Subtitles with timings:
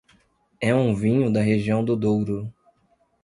[0.59, 2.51] É um vinho da região do Douro.